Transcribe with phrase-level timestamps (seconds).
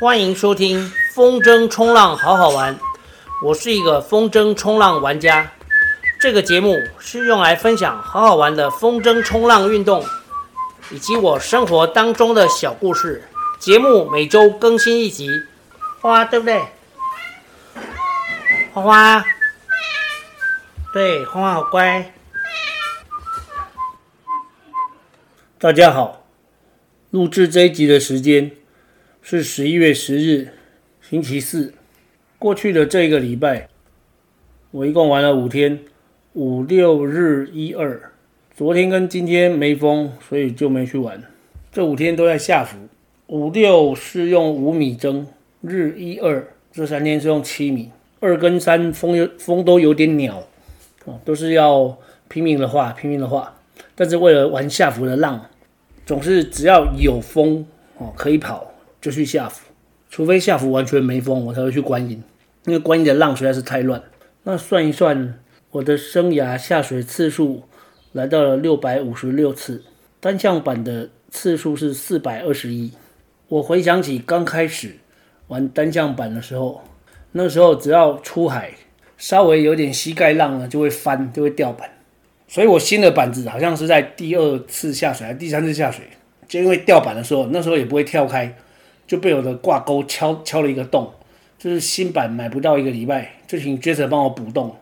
[0.00, 2.78] 欢迎收听风筝冲浪好好玩，
[3.42, 5.50] 我是一个风筝冲浪玩家。
[6.20, 10.04] 这个节目是用来分享好好玩的风筝冲浪运动，
[10.92, 13.24] 以及我生活当中的小故事。
[13.58, 15.28] 节目每周更新一集，
[16.00, 16.62] 花花对不对？
[18.72, 19.24] 花花，
[20.92, 22.12] 对，花花好乖。
[25.58, 26.24] 大家好，
[27.10, 28.52] 录制这一集的时间
[29.30, 30.48] 是十一月十日，
[31.02, 31.74] 星期四。
[32.38, 33.68] 过去的这个礼拜，
[34.70, 35.80] 我一共玩了五天，
[36.32, 38.10] 五六日一二。
[38.56, 41.22] 昨天跟今天没风，所以就没去玩。
[41.70, 42.78] 这五天都在下浮。
[43.26, 45.26] 五六是用五米筝，
[45.60, 47.90] 日一二这三天是用七米。
[48.20, 50.42] 二跟三风有风都有点鸟，
[51.04, 51.98] 哦，都是要
[52.28, 53.54] 拼命的画，拼命的画。
[53.94, 55.44] 但是为了玩下浮的浪，
[56.06, 57.66] 总是只要有风
[57.98, 59.66] 哦可以跑就去下浮，
[60.10, 62.22] 除非下浮完全没风，我才会去观音。
[62.64, 64.02] 因为观音的浪实在是太乱。
[64.42, 65.38] 那算一算，
[65.70, 67.62] 我的生涯下水次数
[68.12, 69.84] 来到了六百五十六次，
[70.20, 72.92] 单向板的次数是四百二十一。
[73.48, 74.96] 我回想起刚开始
[75.46, 76.82] 玩单向板的时候，
[77.32, 78.72] 那时候只要出海
[79.16, 81.90] 稍微有点膝盖浪了，就会翻，就会掉板。
[82.46, 86.04] 所以我新的板子好像是在第二次下水还是第三次下水，
[86.46, 88.56] 就因为掉板的时候，那时候也不会跳开，
[89.08, 91.12] 就被我的挂钩敲敲了一个洞。
[91.58, 94.76] 就是新板买不到一个礼拜，就请 Jason 帮我补洞。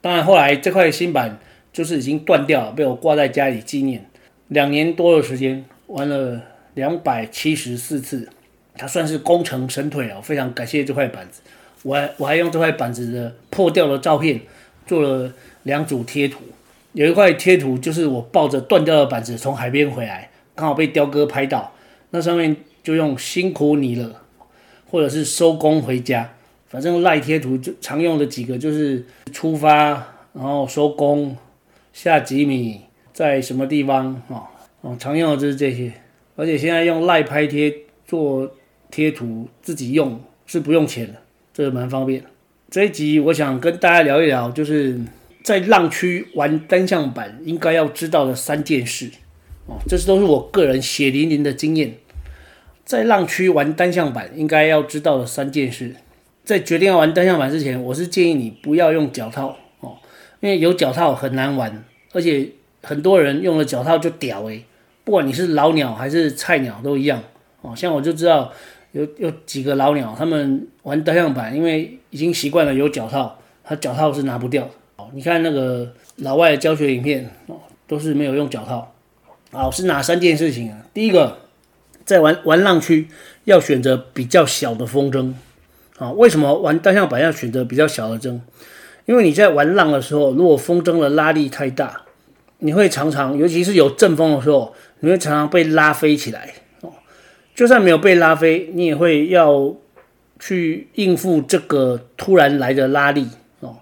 [0.00, 1.40] 当然后来这块新板
[1.72, 4.08] 就是已经断掉了，被我挂在家里纪念。
[4.46, 6.40] 两年多的时间玩了
[6.74, 8.28] 两百七十四次，
[8.76, 10.20] 它算是功成身退啊！
[10.22, 11.40] 非常感谢这块板子，
[11.82, 14.40] 我还我还用这块板子的破掉的照片
[14.86, 15.32] 做了
[15.64, 16.42] 两组贴图。
[16.92, 21.72] 有一块贴图，就是我抱着断掉的板子从海边回来，刚好被雕哥拍到。
[22.10, 22.54] 那上面
[22.84, 24.22] 就用“辛苦你了”
[24.88, 26.32] 或者是“收工回家”，
[26.68, 29.90] 反正赖贴图就常用的几个就是出发，
[30.32, 31.36] 然后收工，
[31.92, 34.44] 下几米，在什么地方哦？
[34.82, 35.92] 哦，常用的就是这些。
[36.36, 37.74] 而且现在用赖拍贴
[38.06, 38.48] 做
[38.90, 41.14] 贴图，自己用是不用钱的，
[41.52, 42.28] 这个蛮方便的。
[42.70, 45.00] 这一集我想跟大家聊一聊，就是。
[45.44, 49.10] 在浪区玩单向板应该要知道的三件事
[49.66, 51.94] 哦，这是都是我个人血淋淋的经验。
[52.84, 55.94] 在浪区玩单向板应该要知道的三件事，
[56.44, 59.96] 在决定要玩单向板之前，我是建议你不要用脚套哦，
[60.40, 62.46] 因为有脚套很难玩，而且
[62.82, 64.64] 很多人用了脚套就屌诶，
[65.02, 67.22] 不管你是老鸟还是菜鸟都一样
[67.62, 67.74] 哦。
[67.74, 68.52] 像我就知道
[68.92, 75.08] 有有几个老鸟，他们玩单向板，因为已经习惯了有脚套，他脚套是拿不掉哦。
[75.14, 77.56] 你看那个老外的教学影片哦，
[77.88, 78.92] 都是没有用脚套。
[79.50, 80.84] 好，是哪三件事情啊？
[80.92, 81.38] 第一个，
[82.04, 83.08] 在玩玩浪区
[83.44, 85.32] 要选择比较小的风筝。
[85.98, 88.40] 啊，为什么玩单向板要选择比较小的筝？
[89.06, 92.02] 因为你在玩浪的时候，如果风筝的拉力太大，
[92.58, 96.54] 你会常常，尤其是有阵风的时候，你会常常被拉飞起来。
[96.80, 96.92] 哦，
[97.54, 99.74] 就算没有被拉飞，你也会要
[100.38, 103.28] 去应付这个突然来的拉力。
[103.60, 103.76] 哦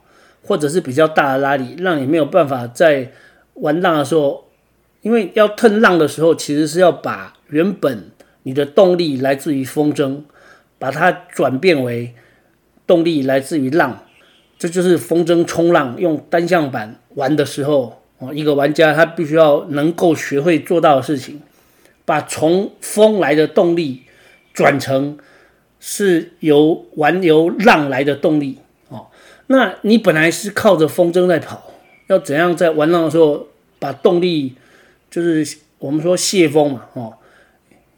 [0.44, 3.12] 或者是比较大的拉力，让你没有办法在
[3.54, 4.48] 玩浪的时候，
[5.02, 8.10] 因为要腾浪的时候，其实是要把原本
[8.44, 10.22] 你的动力来自于风筝，
[10.78, 12.14] 把它转变为
[12.86, 14.04] 动力来自于浪，
[14.58, 21.42] 这就是风筝冲浪用单向板玩的时候，哦，一个玩家他必须要能够学会做到的事情，
[22.04, 24.02] 把从风来的动力
[24.54, 25.18] 转成
[25.80, 28.58] 是由玩由浪来的动力
[28.88, 29.06] 哦。
[29.48, 31.72] 那你本来是靠着风筝在跑，
[32.06, 33.48] 要怎样在玩浪的时候
[33.78, 34.54] 把动力，
[35.12, 37.12] 就是我们说泄风嘛，哦，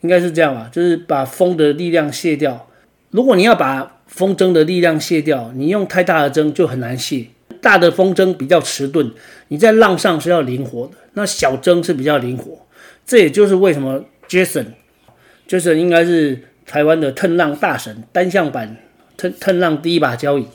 [0.00, 2.69] 应该是这样吧，就是把风的力量泄掉。
[3.10, 7.28] 如果你要把风筝的力量泄掉，你用太大的筝就很难泄。
[7.60, 9.12] 大的风筝比较迟钝，
[9.48, 10.94] 你在浪上是要灵活的。
[11.12, 12.66] 那小筝是比较灵活，
[13.06, 18.77] 这也就是为什么 Jason，Jason 应该是台湾的腾浪大神，单向版
[19.16, 20.47] 腾腾浪第一把交椅。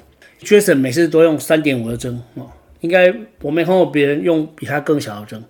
[0.41, 2.51] Jason 每次都用三点五的筝哦，
[2.81, 5.41] 应该我没看过别人用比他更小的筝。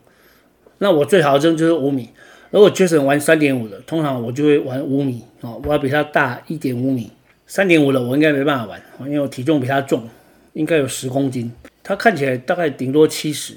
[0.79, 2.09] 那我最好的筝就是五米。
[2.49, 7.11] 如果 Jason 玩三点五的，通常我就会玩五米哦，我要比他大一点五米。
[7.45, 10.07] 三点五的我应该没办法玩，因为我体重比他重，
[10.53, 11.51] 应该有十公斤。
[11.83, 13.53] 他看起来大概顶多七十，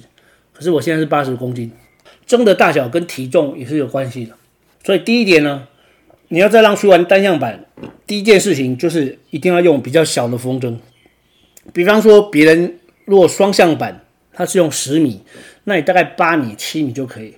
[0.52, 1.70] 可是我现在是八十公斤。
[2.26, 4.34] 筝的大小跟体重也是有关系的。
[4.84, 5.68] 所以第一点呢，
[6.28, 7.64] 你要再让去玩单向板，
[8.06, 10.76] 第一件事情就是一定要用比较小的风筝。
[11.72, 14.01] 比方说，别人如果双向板，
[14.32, 15.20] 它是用十米，
[15.64, 17.34] 那你大概八米、七米就可以。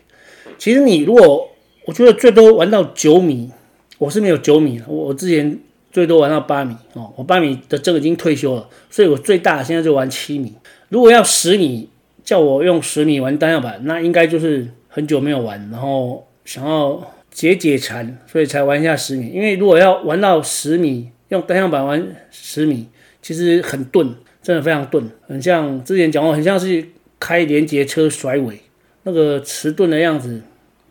[0.59, 1.49] 其实你如果，
[1.87, 3.51] 我觉得最多玩到九米，
[3.99, 5.59] 我是没有九米，我我之前
[5.91, 10.55] 最多玩到八米哦，我八米的这个已经退休了，所以我最大现在就玩七米。
[10.89, 11.89] 如果要十米，
[12.25, 19.29] 叫我用十米玩单向板，那应该就是很久没有玩，然后想要解解馋，所以才玩一下十米。
[19.29, 22.89] 因为如果要玩到十米，用单向板玩十米，
[23.21, 24.15] 其实很钝，
[24.45, 26.87] 真的非常钝，很像之前讲过，很像是
[27.19, 28.61] 开连接车甩尾
[29.05, 30.43] 那个迟钝的样子，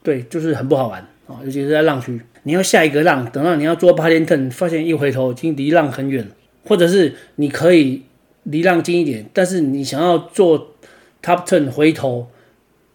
[0.01, 2.19] 对，就是很不好玩啊，尤其是在浪区。
[2.45, 6.27] 你要下一个浪，等到你要做八连 turn，发现一回头已经离浪很远，
[6.65, 8.01] 或者是你可以
[8.41, 10.73] 离浪近一点，但是你想要做
[11.21, 12.27] top turn 回头，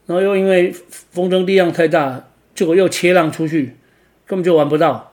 [0.06, 3.76] 然后又因为风筝力量太大，结果又切浪出去，
[4.26, 5.12] 根本就玩不到，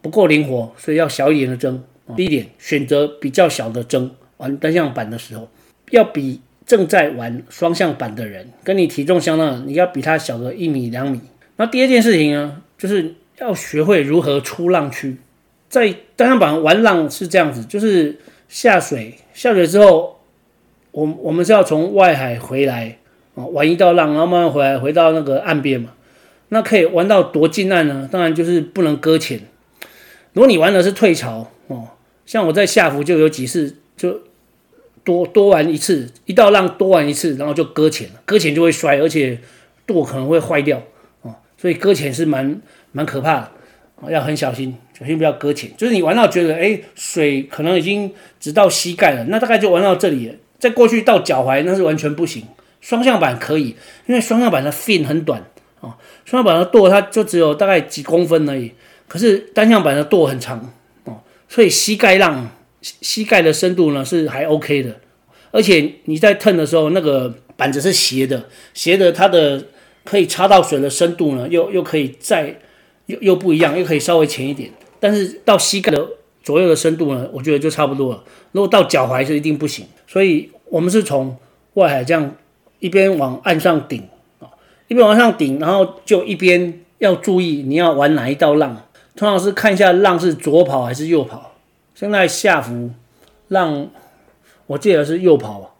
[0.00, 1.82] 不够灵活，所以要小一点的针。
[2.14, 4.12] 第一点，选择比较小的针
[4.44, 5.48] 玩单向板的时候，
[5.90, 11.20] 要比正在玩双向板的人跟你体重相当，你要比他小个一米两米。
[11.56, 13.16] 那第二件事情呢，就是。
[13.38, 15.16] 要学会如何出浪区，
[15.68, 18.16] 在单向板玩浪是这样子，就是
[18.48, 20.20] 下水下水之后，
[20.92, 22.98] 我我们是要从外海回来
[23.34, 25.90] 啊，玩一道浪，然后慢慢回来回到那个岸边嘛。
[26.50, 28.08] 那可以玩到多近岸呢？
[28.10, 29.40] 当然就是不能搁浅。
[30.32, 31.88] 如果你玩的是退潮哦，
[32.24, 34.20] 像我在下浮就有几次就
[35.04, 39.38] 多多玩一次，一道浪多玩一次，然后就搁浅了，搁浅就会摔，而且
[39.86, 40.82] 舵可能会坏掉
[41.22, 42.60] 哦，所以搁浅是蛮。
[42.96, 43.50] 蛮可怕的，
[44.08, 45.68] 要很小心，小心不要搁浅。
[45.76, 48.08] 就是你玩到觉得，哎，水可能已经
[48.38, 50.34] 直到膝盖了，那大概就玩到这里了。
[50.60, 52.44] 再过去到脚踝，那是完全不行。
[52.80, 53.74] 双向板可以，
[54.06, 55.40] 因为双向板的 fin 很短
[55.80, 58.70] 啊，双向板的舵它就只有大概几公分而已。
[59.08, 60.72] 可是单向板的舵很长
[61.02, 62.48] 哦，所以膝盖浪
[63.00, 65.00] 膝盖的深度呢是还 OK 的。
[65.50, 68.44] 而且你在蹭的时候，那个板子是斜的，
[68.74, 69.64] 斜的它的
[70.04, 72.60] 可以插到水的深度呢，又又可以再。
[73.06, 76.08] 又又不一样，又可以稍微浅一点，但是到膝盖的
[76.42, 78.24] 左右的深度呢，我觉得就差不多了。
[78.52, 81.36] 如果到脚踝是一定不行，所以我们是从
[81.74, 82.34] 外海这样
[82.78, 84.08] 一边往岸上顶
[84.40, 84.48] 啊，
[84.88, 91.53] 一边往上顶，然后就一边要注意你要玩哪一道浪，通常是看一下浪是左跑还是右跑。
[91.94, 92.90] 现在下浮
[93.48, 93.88] 浪，
[94.66, 95.76] 我记得是右跑，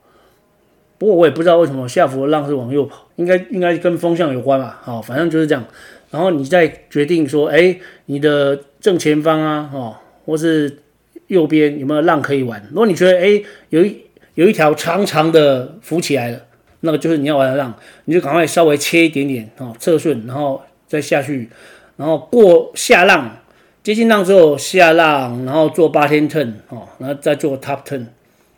[0.96, 4.80] 不过我也不知道为什么下浮的浪是往右跑，应该应该跟风向有关吧？
[4.82, 5.64] 好，反正就是这样。
[6.10, 7.76] 然后你再决定说，哎，
[8.06, 10.78] 你的正前方啊，哦，或是
[11.26, 12.64] 右边有没有浪可以玩？
[12.70, 16.40] 如果你觉得，哎，有一有一条长长的浮起来了，
[16.80, 17.74] 那个就是你要玩的浪，
[18.04, 21.48] 你就赶快稍微切一点点，哦，侧顺，然后再下去，
[21.96, 23.36] 然后过下浪，
[23.84, 28.06] 接近浪之后下浪，然后做八天 turn，哦，然后再做 top turn，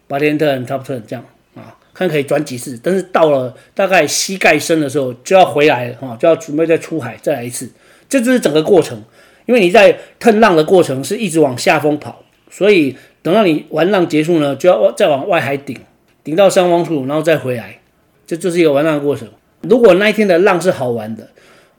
[0.07, 1.25] 八天 turn top turn 这样
[1.57, 1.77] 啊。
[1.93, 7.69] 看可以转几次，但是到了大概膝盖深的时候就要回来了哈，就要准备再出海再来一次，
[8.09, 9.03] 这就是整个过程。
[9.47, 15.77] 因为你在腾浪的过程是一直往下风跑，所以等到你玩浪结束呢，就要再往外海顶，
[16.23, 17.81] 顶到上方处，然后再回来，
[18.25, 19.27] 这就是一个玩浪的过程。
[19.63, 21.29] 如果那一天的浪是好玩的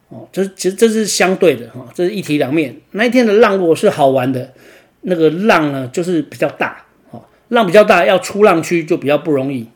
[0.10, 2.76] 哦，这其实这是相对的哈，这是一体两面。
[2.92, 4.54] 那一天的浪如果是好玩的，
[5.02, 9.68] 那个浪呢就是比较大哦，浪比较大，要出浪区就比较不容易。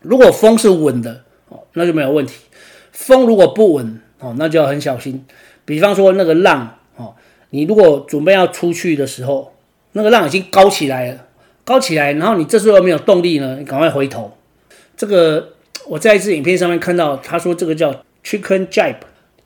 [0.00, 2.34] 如果风是稳的哦，那就没有问题。
[2.92, 5.24] 风如果不稳哦，那就要很小心。
[5.66, 7.14] 比方说那个浪哦，
[7.50, 9.52] 你如果准备要出去的时候，
[9.92, 11.26] 那个浪已经高起来了，
[11.64, 14.34] 高起来，然后你这时候没有动力呢，你赶快回头。
[14.96, 15.52] 这个
[15.86, 17.92] 我在一次影片上面看到，他说这个叫
[18.24, 18.94] chicken jib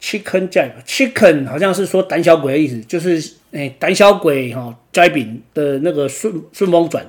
[0.01, 7.07] Chicken jibe，chicken 好像是说胆小鬼的意思，就是诶胆小鬼哈 jibing 的那个顺顺风转，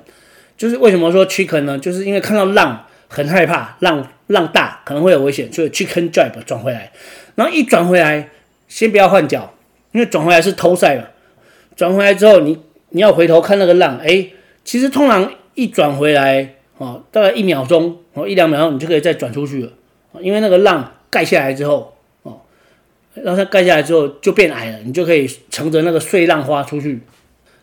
[0.58, 1.80] 就是为什么说 chicken 呢？
[1.80, 2.86] 就是因为看到浪。
[3.14, 6.94] 很害怕浪浪大可能会有危险，所以 chicken jibe 转回来，
[7.36, 8.30] 然后一转回来，
[8.70, 9.54] 先不要换脚，
[9.92, 11.12] 因为转回来是偷赛了。
[11.76, 12.58] 转回来之后，你
[12.92, 14.32] 你要回头看那个浪，诶，
[14.64, 19.74] 其实通常一转回来，哦，大概一秒钟，哦一两秒钟，你就可以再转出去了，
[20.22, 21.94] 因为那个浪盖下来之后，
[23.16, 27.02] 让它盖下来之后就变矮了，你就可以乘着那个碎浪花出去。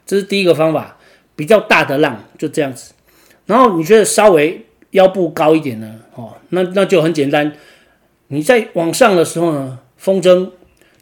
[0.07, 0.97] 这是第一个方法，
[1.37, 2.93] 比较大的浪就这样子。
[3.47, 4.65] 然后你觉得稍微。
[4.93, 7.53] 腰部高一点呢，哦，那那就很简单。
[8.29, 10.49] 你在往上的时候呢，风筝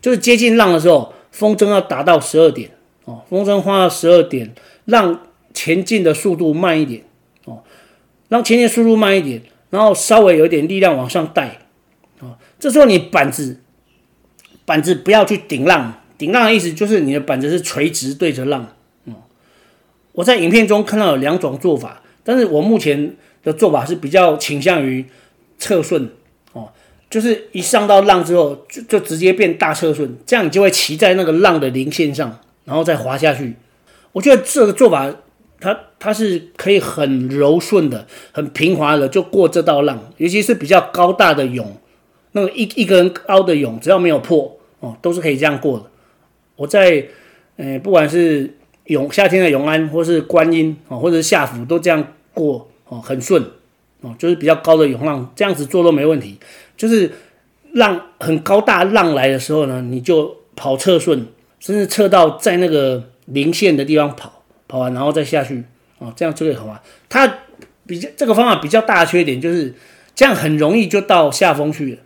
[0.01, 2.69] 就是接近浪的时候，风筝要达到十二点，
[3.05, 4.53] 哦，风筝花到十二点，
[4.87, 5.21] 让
[5.55, 7.05] 前进的速度慢一点，
[7.45, 7.63] 哦，
[8.29, 11.59] 让前进速度慢一点，然后稍微有点力量往上带，
[12.19, 13.61] 哦，这时候你板子
[14.67, 18.75] 板子不要去顶浪，顶浪的意思就是你的板子是垂直对着浪，
[19.07, 19.15] 哦，
[20.13, 23.17] 我在影片中看到有两种做法，但是我目前。
[23.47, 25.05] 的做法是比较倾向于
[25.57, 26.11] 侧顺
[26.53, 26.69] 哦，
[27.09, 33.55] 就是一上到浪之后，就就直接变大侧顺，这样你就会骑在那个浪的零线上，然后再滑下去。
[34.11, 35.15] 我觉得这个做法，
[35.61, 41.77] 它它是可以很柔顺的、很平滑的就过这道浪，尤其是比较高大的涌，
[42.33, 44.56] 那个一一个人高的涌，只要没有破
[44.87, 45.87] 哦，都是可以这样过的。
[46.55, 47.05] 我在
[47.57, 53.43] 呃，不管是永夏天的永安，或是观音哦，或者是夏福，都这样过哦，很顺
[54.03, 56.39] 哦，就是比较高的涌浪，这样子做都没问题。
[56.77, 57.11] 就是
[57.73, 61.27] 浪很高大浪来的时候呢，你就跑侧顺，
[61.59, 65.65] 甚至侧到在那个零线的地方跑，跑完然后再下去
[65.99, 66.81] 哦，这样就可以好玩。
[67.09, 67.27] 它
[67.87, 69.75] 比较这个方法比较大的缺点就是
[70.15, 71.99] 这样很容易就到下风去了。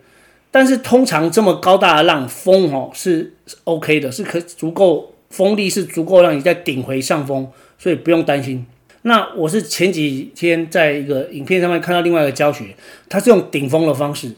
[0.51, 5.07] 但是通常这么高大的浪，风哦是 OK 的，是可足够。
[5.31, 8.65] 风力是足够让你再顶回上风，所以不用担心。
[9.03, 12.75] 那我是前几天在一个影片上面看到另外一个教学，
[13.07, 14.33] 它是用顶风的方式，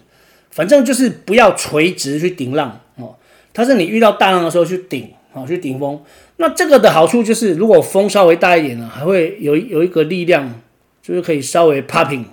[0.51, 3.15] 反正就是不要垂直去顶浪哦。
[3.55, 6.00] 它是你遇到大浪的时候去顶啊，去顶风。
[6.38, 10.62] 那这个的好处就是，如果风稍微大一点呢，还会有有一个力量，
[11.01, 12.25] 就是可以稍微 popping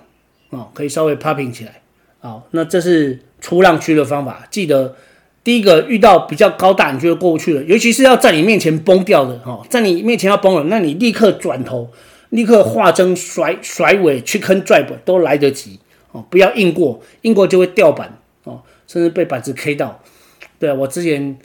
[0.51, 1.81] 啊，可以稍微 popping 起来。
[2.19, 4.95] 好，那这是出浪区的方法，记得。
[5.43, 11.89] 第一个遇到比较高大，你就过不去了，尤其是要在你面前崩掉的哈，在你面前要崩了，那你立刻转头，
[12.29, 15.79] 立刻化筝甩甩尾去坑 drive 都来得及
[16.11, 20.03] 哦，不要硬过，硬过就会掉板哦，甚至被板子 K 到。
[20.59, 21.35] 对啊，我之前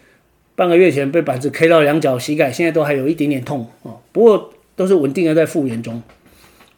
[0.54, 6.02] 半个月前被板子 K 到两脚膝盖，现在都还有一点点痛哦，不过都是稳定的在复原中。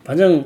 [0.04, 0.44] 反正，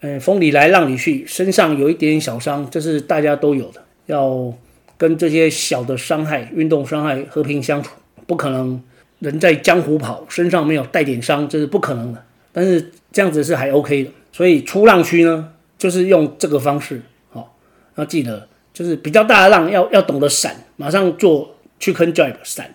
[0.00, 4.54] 呃，风里来浪里去，身上有一点点小伤，这是大家都有的，要。
[4.98, 7.90] 跟这些小的伤害、运动伤害和平相处，
[8.24, 8.80] 不可能。
[9.18, 12.24] 人在江湖跑，身上没有带点伤，这是不可能的。
[12.52, 14.10] 但是这样子是还 OK 的。
[14.30, 17.02] 所以出浪区呢，就是用这个方式。
[17.30, 17.56] 好，
[17.96, 22.72] 要记得，就是比较大的浪要要懂得闪，马上做 chicken drive 闪，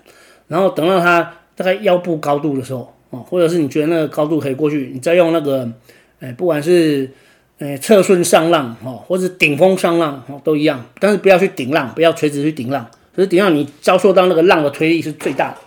[0.50, 5.72] 然后等到它大概腰部高度的时候，哦，或者是你觉得那个高度可以过去，你再用那个，
[6.20, 7.10] 哎，不管是。
[7.60, 15.58] 呃，侧顺上浪哦，或者顶风上浪哦，都一样，但是不要去顶浪，不要垂直去顶浪，就是顶浪你遭受到那个浪的推力是最大的。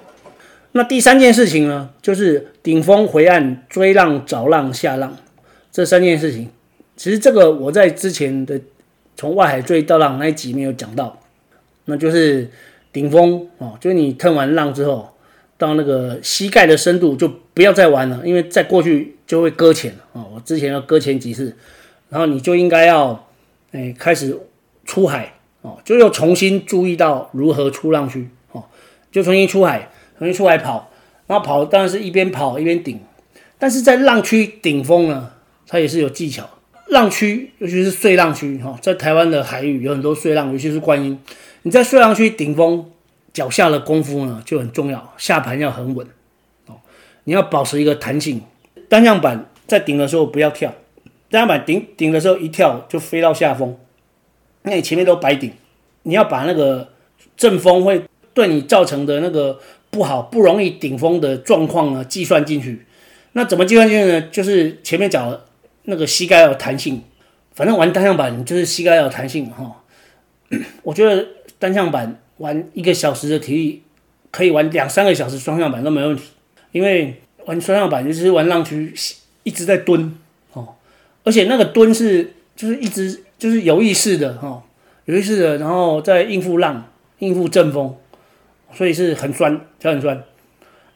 [0.71, 5.17] 那第三件事情呢，就是顶风回岸追浪找浪下浪
[5.73, 6.49] 这三件事情。
[6.97, 8.61] 其实这个我在之前的
[9.17, 11.19] 从外海追到浪那一集没有讲到，
[11.87, 12.49] 那就是
[12.93, 15.13] 顶风哦，就是你吞完浪之后，
[15.59, 20.31] 到那个膝盖的深度就不要再玩了，因为再过去就会搁浅了哦。
[20.37, 21.57] 我之前要搁浅几次。
[22.11, 23.27] 然后你就应该要，
[23.73, 24.39] 哎，开始
[24.85, 28.65] 出海哦，就又重新注意到如何出浪区哦，
[29.11, 29.89] 就重新出海，
[30.19, 30.91] 重新出海跑，
[31.27, 33.01] 然后跑当然是一边跑一边顶，
[33.59, 35.31] 但是在浪区顶峰呢，
[35.67, 36.51] 它也是有技巧。
[36.89, 41.17] 浪区尤其是碎浪区哈，在台湾的海域有很多碎浪，尤其是观音，
[41.63, 42.91] 你在碎浪区顶峰，
[43.33, 46.05] 脚下的功夫呢就很重要，下盘要很稳
[46.67, 46.75] 哦，
[47.23, 48.43] 你要保持一个弹性，
[48.89, 50.75] 单向板在顶的时候不要跳。
[51.31, 53.79] 单向板顶顶的时候一跳就飞到下风，
[54.63, 55.53] 那你前面都白顶，
[56.03, 56.89] 你要把那个
[57.37, 58.03] 阵风会
[58.35, 59.61] 对你造成的那个
[59.91, 62.85] 不好、不容易顶风的状况呢计算进去。
[63.33, 64.21] 那怎么计算进去呢？
[64.23, 65.41] 就是前面讲
[65.85, 67.01] 那个膝盖要有弹性，
[67.55, 69.85] 反正玩单向板就是膝盖要有弹性哈。
[70.83, 71.25] 我觉得
[71.61, 73.83] 单向板玩一个小时的体力
[74.33, 76.25] 可以玩两三个小时双向板都没问题，
[76.73, 78.93] 因为玩双向板就是玩浪区
[79.45, 80.13] 一直在蹲。
[81.23, 84.63] 而且那个蹲是就是一直就是有意识的哈，
[85.05, 87.95] 有意识的，然后再应付浪，应付阵风，
[88.73, 90.23] 所以是很酸，脚很酸。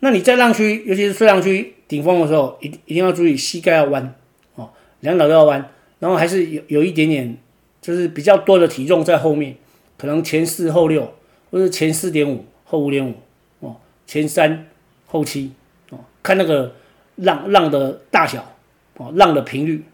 [0.01, 4.15] 那你在浪区，尤其是碎浪区顶峰的时候，一一定要注意膝盖要弯
[4.55, 7.37] 哦，两脚都要弯，然后还是有有一点点，
[7.81, 9.57] 就是比较多的体重在后面，
[9.97, 11.15] 可能前四后六，
[11.51, 13.15] 或者前四点五后五点五
[13.61, 13.77] 哦，
[14.07, 14.67] 前三
[15.07, 15.53] 后七
[15.91, 16.75] 哦，看那个
[17.17, 18.55] 浪浪的大小
[18.97, 19.85] 哦，浪的频率。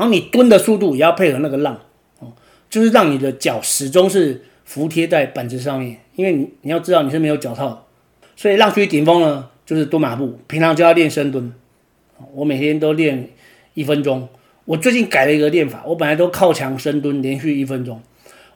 [0.00, 1.78] 然后你蹲的速度也要配合那个浪，
[2.20, 2.32] 哦，
[2.70, 7.82] 就是让你的脚始终是服贴在板子上面，因为你你要知道你是没有脚套的，
[8.34, 11.52] 所以浪区顶峰呢就是蹲马步，平常就要练深蹲，
[12.32, 13.28] 我每天都练
[13.74, 14.26] 一分钟。
[14.64, 18.00] 我最近改了一个练法，我本来都靠墙深蹲连续一分钟，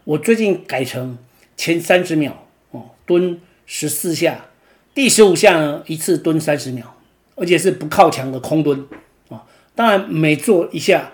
[0.04, 1.18] 我最近改成
[1.58, 4.46] 前三十秒哦蹲十四下，
[4.94, 6.96] 第十五下呢一次蹲三十秒，
[7.34, 8.86] 而且是不靠墙的空蹲
[9.28, 11.10] 啊，当然每做一下。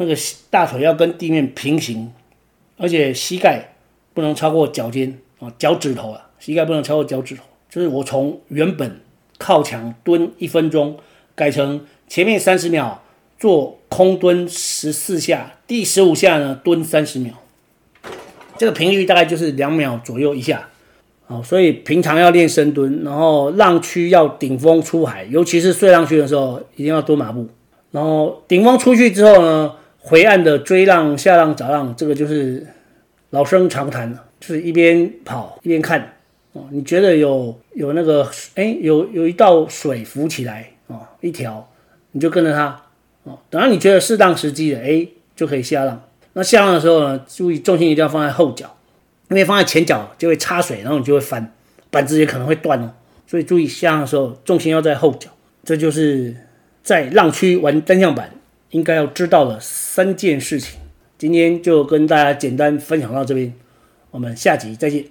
[0.00, 0.16] 那个
[0.48, 2.10] 大腿要跟地面平行，
[2.78, 3.74] 而且膝盖
[4.14, 7.42] 不能超过脚尖啊，脚趾头啊，膝盖不能超过脚趾头。
[7.68, 8.98] 就是我从原本
[9.36, 10.96] 靠墙蹲一分钟，
[11.34, 13.02] 改成前面三十秒
[13.38, 17.34] 做空蹲十四下，第十五下呢蹲三十秒。
[18.56, 20.70] 这个频率大概就是两秒左右一下。
[21.26, 27.46] 好，所以平常要练深蹲，然后浪区要顶风出海，尤其是碎浪区的时候，一定要蹲马步。
[27.90, 32.66] 然后顶风出去之后呢，回岸的追浪、下浪、找浪，这个就是
[33.30, 36.16] 老生常谈了，就是一边跑一边看。
[36.52, 41.70] 哦，你觉得有有那个哎，有有一道水浮起来哦，一条，
[42.10, 42.82] 你就跟着它
[43.22, 43.38] 哦。
[43.48, 46.02] 等到你觉得适当时机了，哎，就可以下浪。
[46.32, 48.76] 那下浪的时候呢，注意重心一定要放在后脚，
[49.28, 51.52] 因为放在前脚就会插水，然后你就会翻，
[51.90, 52.90] 板子也可能会断哦。
[53.28, 55.30] 所以注意下浪的时候重心要在后脚。
[55.62, 56.34] 这就是
[56.82, 58.32] 在浪区玩单向板
[58.70, 60.80] 应该要知道的三件事情。
[61.18, 63.52] 今天就跟大家简单分享到这边，
[64.10, 65.04] 我们下集再见。